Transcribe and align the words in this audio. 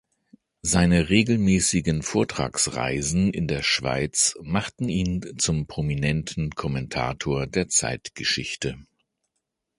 Seine 0.63 1.09
regelmässigen 1.09 2.01
Vortragsreisen 2.01 3.31
in 3.31 3.47
der 3.47 3.61
Schweiz 3.61 4.35
machten 4.41 4.89
ihn 4.89 5.37
zum 5.37 5.67
prominenten 5.67 6.49
Kommentator 6.55 7.45
der 7.45 7.67
Zeitgeschichte. 7.67 8.79